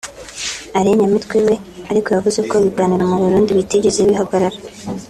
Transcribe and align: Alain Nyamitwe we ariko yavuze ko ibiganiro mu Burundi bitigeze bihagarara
Alain 0.77 0.95
Nyamitwe 0.99 1.35
we 1.47 1.53
ariko 1.91 2.07
yavuze 2.15 2.39
ko 2.49 2.53
ibiganiro 2.61 3.03
mu 3.11 3.17
Burundi 3.23 3.57
bitigeze 3.59 3.99
bihagarara 4.09 4.57